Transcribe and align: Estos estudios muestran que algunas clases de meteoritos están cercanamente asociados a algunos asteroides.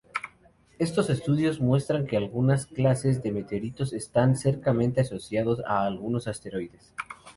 Estos 0.79 1.11
estudios 1.11 1.59
muestran 1.61 2.07
que 2.07 2.17
algunas 2.17 2.65
clases 2.65 3.21
de 3.21 3.31
meteoritos 3.31 3.93
están 3.93 4.35
cercanamente 4.35 5.01
asociados 5.01 5.61
a 5.67 5.85
algunos 5.85 6.27
asteroides. 6.27 6.95